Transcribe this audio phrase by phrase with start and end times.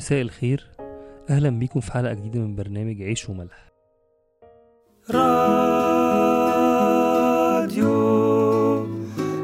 [0.00, 0.66] مساء الخير.
[1.30, 3.72] أهلا بيكم في حلقة جديدة من برنامج عيش وملح.
[5.10, 5.90] راديو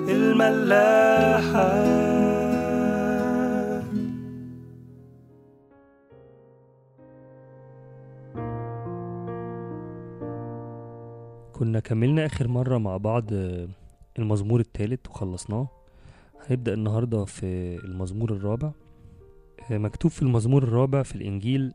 [0.09, 1.87] الملاحة.
[11.53, 13.25] كنا كملنا آخر مرة مع بعض
[14.19, 15.69] المزمور الثالث وخلصناه.
[16.47, 18.71] هنبدأ النهاردة في المزمور الرابع.
[19.71, 21.73] مكتوب في المزمور الرابع في الإنجيل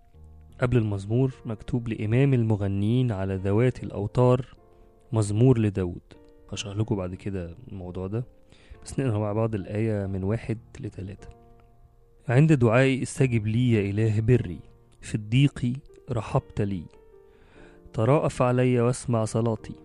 [0.62, 4.46] قبل المزمور مكتوب لإمام المغنيين على ذوات الأوتار
[5.12, 6.02] مزمور لداود.
[6.52, 8.26] هشرح لكم بعد كده الموضوع ده.
[8.84, 11.28] بس نقرأ مع بعض الآية من واحد لتلاتة.
[12.30, 14.60] عند دعائي استجب لي يا إله بري
[15.02, 15.74] في الضيق
[16.12, 16.84] رحبت لي.
[17.94, 19.76] تراءف علي واسمع صلاتي.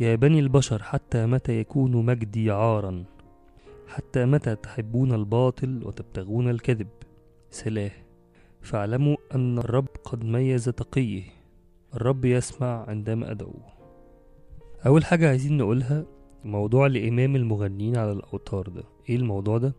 [0.00, 3.04] يا بني البشر حتى متى يكون مجدي عارا؟
[3.88, 6.88] حتى متى تحبون الباطل وتبتغون الكذب؟
[7.50, 7.90] سلاه.
[8.62, 11.22] فاعلموا أن الرب قد ميز تقيه.
[11.94, 13.64] الرب يسمع عندما أدعوه
[14.86, 16.06] أول حاجة عايزين نقولها
[16.44, 18.84] موضوع لإمام المغنيين على الأوتار ده.
[19.08, 19.74] إيه الموضوع ده؟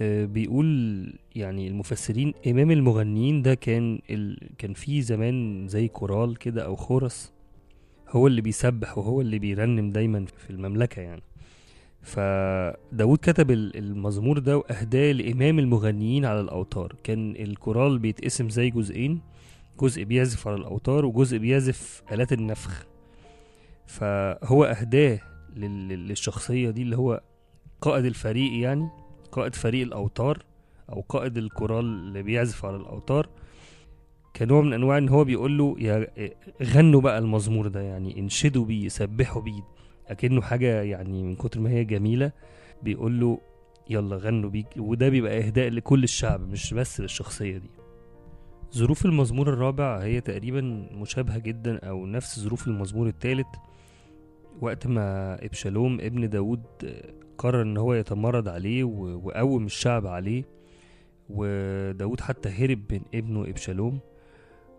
[0.00, 4.48] آه بيقول يعني المفسرين إمام المغنيين ده كان ال...
[4.58, 7.32] كان في زمان زي كورال كده أو خورس
[8.08, 11.22] هو اللي بيسبح وهو اللي بيرنم دايما في المملكة يعني.
[12.02, 16.94] فداود كتب ال- المزمور ده وأهداه لإمام المغنيين على الأوتار.
[17.04, 19.20] كان الكورال بيتقسم زي جزئين
[19.80, 22.86] جزء بيعزف على الأوتار وجزء بيعزف آلات النفخ.
[23.86, 25.18] فهو أهداه
[25.56, 27.20] لل- لل- للشخصية دي اللي هو
[27.80, 28.88] قائد الفريق يعني
[29.32, 30.42] قائد فريق الأوتار
[30.92, 33.28] أو قائد الكورال اللي بيعزف على الأوتار.
[34.36, 36.06] كنوع من أنواع إن هو بيقول له يا
[36.62, 39.62] غنوا بقى المزمور ده يعني انشدوا بيه سبحوا بيه.
[40.08, 42.32] أكنه حاجة يعني من كتر ما هي جميلة
[42.82, 43.38] بيقول له
[43.90, 47.70] يلا غنوا بيك وده بيبقى إهداء لكل الشعب مش بس للشخصية دي.
[48.74, 50.60] ظروف المزمور الرابع هي تقريبا
[50.92, 53.46] مشابهة جدا أو نفس ظروف المزمور الثالث
[54.60, 56.62] وقت ما إبشالوم ابن داود
[57.38, 60.44] قرر إن هو يتمرد عليه وقوم الشعب عليه
[61.30, 63.98] وداود حتى هرب من ابنه إبشالوم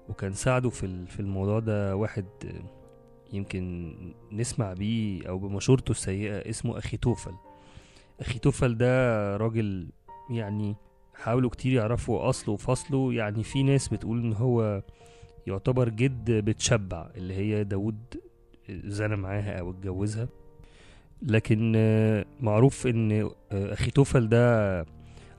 [0.10, 2.26] وكان ساعده في الموضوع ده واحد
[3.34, 3.94] يمكن
[4.32, 7.34] نسمع بيه أو بمشورته السيئة اسمه أخيتوفل
[8.20, 9.88] أخيتوفل ده راجل
[10.30, 10.76] يعني
[11.16, 13.14] حاولوا كتير يعرفوا أصله وفصله.
[13.14, 14.84] يعني في ناس بتقول إن هو
[15.48, 17.98] يعتبر جد بتشبع اللي هي داود
[18.70, 20.28] زنى معاها أو اتجوزها.
[21.22, 21.72] لكن
[22.40, 24.86] معروف إن آه، أخيتوفل ده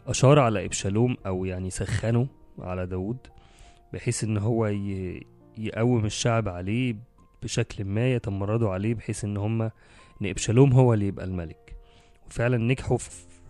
[0.07, 2.27] أشار على إبشالوم أو يعني سخنه
[2.59, 3.17] على داود
[3.93, 4.67] بحيث إن هو
[5.59, 6.97] يقوم الشعب عليه
[7.43, 9.71] بشكل ما يتمردوا عليه بحيث إن هما
[10.23, 11.77] إن إبشالوم هو اللي يبقى الملك.
[12.27, 12.99] وفعلا نجحوا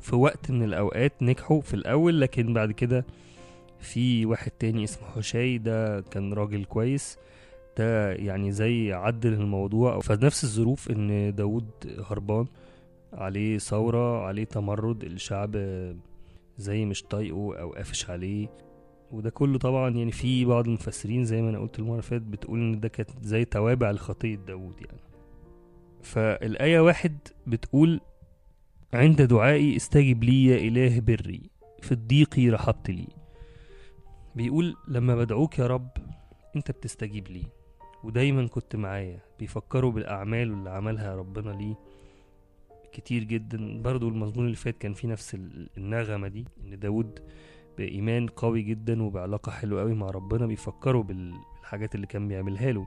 [0.01, 3.05] في وقت من الأوقات نجحوا في الأول لكن بعد كده
[3.81, 7.19] في واحد تاني اسمه حشاي ده كان راجل كويس.
[7.79, 11.71] ده يعني زي عدل الموضوع فنفس الظروف إن داود
[12.11, 12.47] هربان
[13.13, 15.57] عليه ثورة عليه تمرد الشعب
[16.59, 18.49] زي مش طايقه أو قافش عليه.
[19.13, 22.81] وده كله طبعا يعني في بعض المفسرين زي ما أنا قلت اللي فاتت بتقول إن
[22.81, 25.01] ده كانت زي توابع لخطية داود يعني.
[26.03, 28.01] فالآية واحد بتقول
[28.95, 31.41] عند دعائي استجب لي يا إله بري
[31.83, 33.07] في الضيق رحبت لي.
[34.37, 35.89] بيقول لما بدعوك يا رب
[36.57, 37.43] أنت بتستجيب لي
[38.05, 39.21] ودايما كنت معايا.
[39.39, 41.75] بيفكروا بالأعمال اللي عملها ربنا ليه
[42.93, 43.83] كتير جدا.
[43.83, 47.21] برضو المزمور اللي فات كان فيه نفس ال- النغمة دي إن داود
[47.85, 52.87] بإيمان قوي جدا وبعلاقة حلوة قوي مع ربنا بيفكروا بال- بالحاجات اللي كان بيعملها له.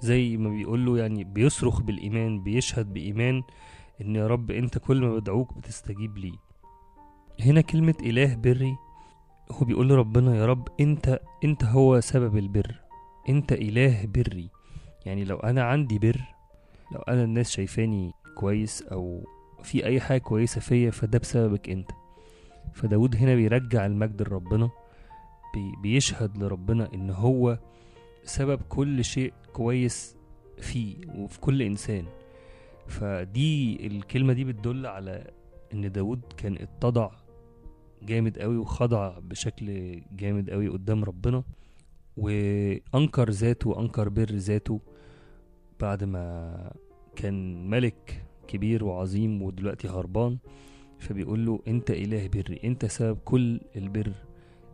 [0.00, 3.42] زي ما بيقول له يعني بيصرخ بالإيمان بيشهد بإيمان
[4.00, 6.32] إن يا رب أنت كل ما بدعوك بتستجيب لي.
[7.40, 8.76] هنا كلمة إله بري
[9.52, 12.80] هو بيقول لربنا يا رب أنت أنت هو سبب البر
[13.28, 14.50] أنت إله بري.
[15.06, 16.20] يعني لو أنا عندي بر
[16.92, 19.24] لو أنا الناس شايفاني كويس أو
[19.62, 21.90] في أي حاجة كويسة فيا فده بسببك أنت.
[22.76, 24.70] فداود هنا بيرجع المجد لربنا
[25.54, 27.58] بي بيشهد لربنا إن هو
[28.24, 30.16] سبب كل شيء كويس
[30.58, 32.04] فيه وفي كل إنسان.
[32.86, 35.30] فدي الكلمة دي بتدل على
[35.74, 37.10] إن داود كان اتضع
[38.02, 41.42] جامد قوي وخضع بشكل جامد قوي قدام ربنا
[42.16, 44.80] وأنكر ذاته وأنكر بر ذاته
[45.80, 46.72] بعد ما
[47.16, 50.38] كان ملك كبير وعظيم ودلوقتي هربان.
[50.98, 54.12] فبيقول له أنت إله بري أنت سبب كل البر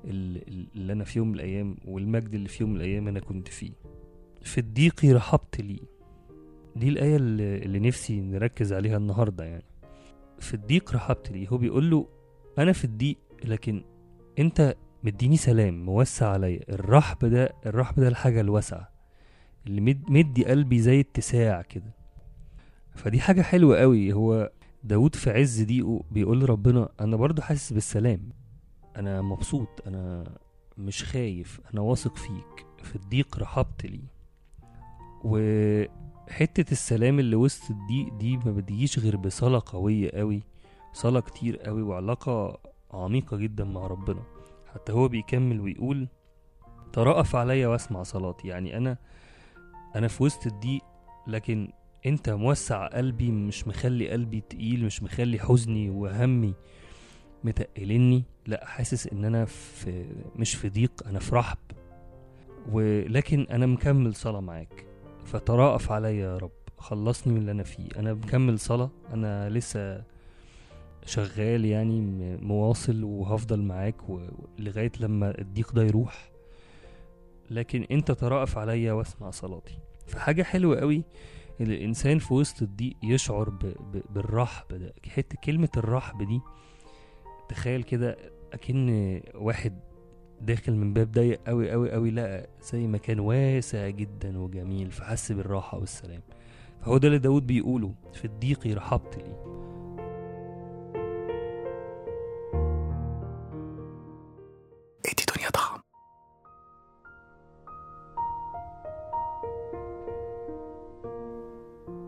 [0.04, 3.48] ال- اللي أنا في يوم من الأيام والمجد اللي في يوم من الأيام أنا كنت
[3.48, 3.72] فيه.
[4.42, 5.80] في الضيق رحبت لي.
[6.76, 9.64] دي الآية اللي نفسي نركز عليها النهارده يعني.
[10.38, 11.50] في الضيق رحبت لي.
[11.50, 12.06] هو بيقول له
[12.58, 13.84] أنا في الضيق لكن
[14.38, 16.60] أنت مديني سلام موسع عليا.
[16.68, 18.92] الرحب ده الرحب ده الحاجة الواسعة
[19.66, 21.94] اللي مد مدي قلبي زي اتساع كده.
[22.94, 24.12] فدي حاجة حلوة قوي.
[24.12, 24.52] هو
[24.84, 28.28] داود في عز ضيقه بيقول لربنا أنا برضو حاسس بالسلام.
[28.96, 30.24] أنا مبسوط أنا
[30.78, 34.00] مش خايف أنا واثق فيك في الضيق رحبت لي
[35.24, 40.42] وحتة السلام اللي وسط الضيق دي ما بتجيش غير بصلاة قوية قوي
[40.92, 42.58] صلاة كتير قوي وعلاقة
[42.92, 44.22] عميقة جدا مع ربنا.
[44.74, 46.08] حتى هو بيكمل ويقول
[46.92, 48.48] ترأف عليا واسمع صلاتي.
[48.48, 48.96] يعني أنا
[49.96, 50.82] أنا في وسط الضيق
[51.26, 51.72] لكن
[52.06, 56.54] انت موسع قلبي مش مخلي قلبي تقيل مش مخلي حزني وهمي
[57.44, 58.22] متقلني.
[58.46, 60.06] لا حاسس إن أنا في
[60.36, 61.58] مش في ضيق أنا في رحب.
[62.70, 64.86] ولكن أنا مكمل صلاة معاك.
[65.24, 66.50] فتراءف عليا يا رب.
[66.78, 67.88] خلصني من اللي أنا فيه.
[67.98, 68.90] أنا مكمل صلاة.
[69.12, 70.04] أنا لسه
[71.06, 72.00] شغال يعني
[72.36, 73.96] مواصل وهفضل معاك
[74.58, 76.30] لغاية لما الضيق ده يروح.
[77.50, 79.78] لكن أنت تراءف عليا واسمع صلاتي.
[80.06, 81.02] فحاجة حلوة قوي
[81.62, 83.58] ان الإنسان في وسط الضيق يشعر ب...
[83.66, 84.02] ب...
[84.10, 84.94] بالرحب ده.
[85.08, 86.40] حتة كلمة الرحب دي
[87.48, 88.16] تخيل كده
[88.52, 89.80] أكن واحد
[90.40, 95.78] داخل من باب ضيق قوي قوي قوي لقى زي مكان واسع جدا وجميل فحس بالراحة
[95.78, 96.20] والسلام.
[96.80, 99.36] فهو ده اللي داود بيقوله في الضيق رحبت لي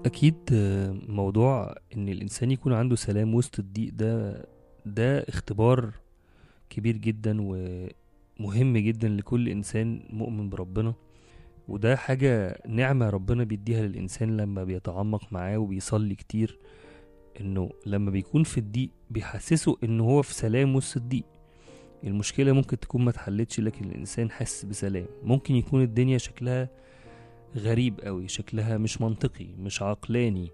[0.04, 4.46] أكيد آه، موضوع إن الإنسان يكون عنده سلام وسط الضيق ده
[4.86, 5.90] ده اختبار
[6.70, 10.94] كبير جدا ومهم جدا لكل إنسان مؤمن بربنا.
[11.68, 16.58] وده حاجة نعمة ربنا بيديها للإنسان لما بيتعمق معاه وبيصلي كتير
[17.40, 21.24] إنه لما بيكون في الضيق بيحسسه إنه هو في سلام وسط الضيق.
[22.04, 25.06] المشكلة ممكن تكون ما اتحلتش لكن الإنسان حاسس بسلام.
[25.22, 26.68] ممكن يكون الدنيا شكلها
[27.56, 30.50] غريب قوي شكلها مش منطقي مش عقلاني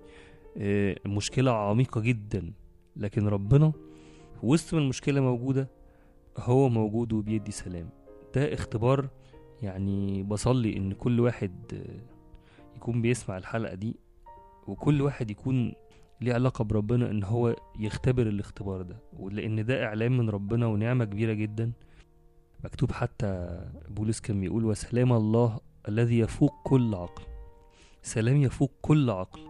[0.56, 2.52] آه، مشكلة عميقة جدا.
[2.96, 3.72] لكن ربنا
[4.42, 5.68] وسط ما المشكلة موجودة
[6.38, 7.88] هو موجود وبيدي سلام.
[8.34, 9.08] ده اختبار
[9.62, 12.00] يعني بصلي إن كل واحد آه،
[12.76, 13.96] يكون بيسمع الحلقة دي
[14.66, 15.72] وكل واحد يكون
[16.20, 18.96] ليه علاقة بربنا إن هو يختبر الاختبار ده.
[19.18, 21.72] ولأن ده اعلان من ربنا ونعمة كبيرة جدا.
[22.64, 27.22] مكتوب حتى بولس كان بيقول وسلام الله الذي يفوق كل عقل.
[28.02, 29.40] سلام يفوق كل عقل.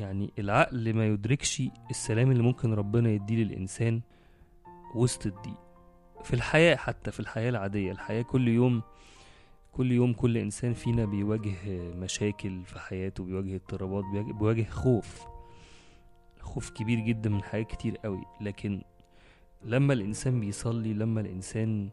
[0.00, 4.00] يعني العقل ما يدركش السلام اللي ممكن ربنا يديه للإنسان
[4.94, 5.60] وسط الضيق.
[6.24, 8.82] في الحياة حتى في الحياة العادية الحياة كل يوم
[9.72, 11.54] كل يوم كل إنسان فينا بيواجه
[11.94, 15.22] مشاكل في حياته بيواجه اضطرابات بيواجه- خوف.
[16.40, 18.22] خوف كبير جدا من حاجات كتير قوي.
[18.40, 18.82] لكن
[19.64, 21.88] لما الإنسان بيصلي لما الإنسان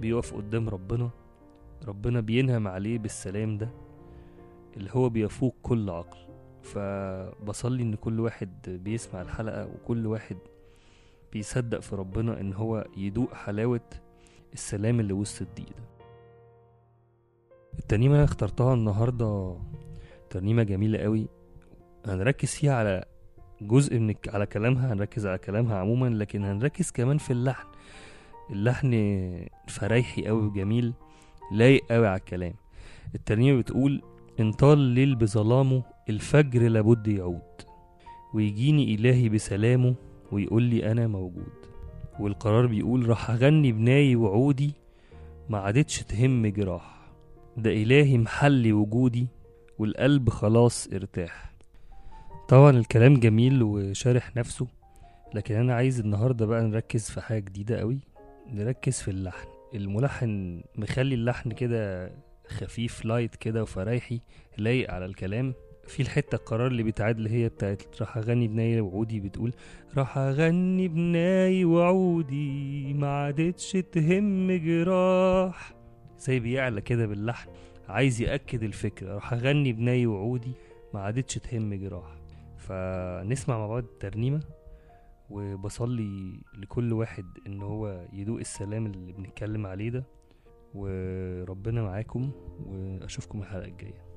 [0.00, 1.10] بيقف قدام ربنا
[1.84, 3.68] ربنا بينهم عليه بالسلام ده
[4.76, 6.18] اللي هو بيفوق كل عقل.
[6.62, 10.36] فبصلي إن كل واحد بيسمع الحلقة وكل واحد
[11.32, 13.80] بيصدق في ربنا إن هو يدوق حلاوة
[14.52, 15.84] السلام اللي وسط الضيق ده.
[17.78, 19.56] الترنيمة اللي اخترتها النهاردة
[20.30, 21.28] ترنيمة جميلة قوي.
[22.06, 23.04] هنركز فيها على
[23.60, 27.66] جزء من على كلامها هنركز على كلامها عموما لكن هنركز كمان في اللحن.
[28.50, 30.94] اللحن فريحي قوي وجميل.
[31.52, 32.54] لايق قوي على الكلام.
[33.14, 34.02] الترنيمة بتقول
[34.40, 37.42] إن طال الليل بظلامه الفجر لابد يعود.
[38.34, 39.94] ويجيني إلهي بسلامه
[40.32, 41.52] ويقول لي أنا موجود.
[42.20, 44.72] والقرار بيقول راح أغني بناي وعودي
[45.48, 47.10] ما عادتش تهم جراح.
[47.56, 49.26] ده إلهي محلي وجودي
[49.78, 51.52] والقلب خلاص ارتاح.
[52.48, 54.66] طبعا الكلام جميل وشارح نفسه
[55.34, 57.98] لكن أنا عايز النهاردة بقى نركز في حاجة جديدة قوي
[58.52, 59.48] نركز في اللحن.
[59.74, 62.12] الملحن مخلي اللحن كده
[62.48, 64.20] خفيف لايت كده وفرايحي
[64.58, 65.54] لايق على الكلام.
[65.86, 69.54] في الحتة القرار اللي بيتعاد اللي هي بتاعت راح أغني بناي وعودي بتقول
[69.96, 75.74] راح أغني بناي وعودي ما عادتش تهم جراح.
[76.18, 77.50] زي بيعلى كده باللحن
[77.88, 80.52] عايز يأكد الفكرة راح أغني بناي وعودي
[80.94, 82.14] ما عادتش تهم جراح.
[82.58, 84.40] فنسمع مع بعض الترنيمه
[85.32, 90.04] وبصلي لكل واحد إن هو يدوق السلام اللي بنتكلم عليه ده.
[90.74, 92.30] وربنا معاكم
[92.66, 94.11] وأشوفكم الحلقة الجاية.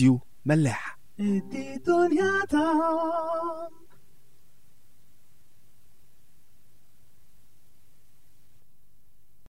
[0.00, 0.98] راديو ملاح.
[2.50, 3.79] طعم